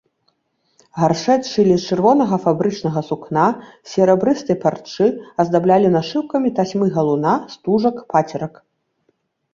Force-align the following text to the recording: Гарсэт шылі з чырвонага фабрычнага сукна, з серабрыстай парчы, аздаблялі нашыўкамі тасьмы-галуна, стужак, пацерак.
Гарсэт 1.01 1.41
шылі 1.49 1.75
з 1.81 1.91
чырвонага 1.91 2.39
фабрычнага 2.45 3.03
сукна, 3.11 3.43
з 3.89 3.91
серабрыстай 3.93 4.57
парчы, 4.63 5.07
аздаблялі 5.45 5.87
нашыўкамі 5.97 6.49
тасьмы-галуна, 6.61 7.33
стужак, 7.57 7.95
пацерак. 8.15 8.53